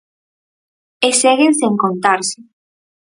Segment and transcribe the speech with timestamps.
[1.07, 2.39] E seguen sen contarse.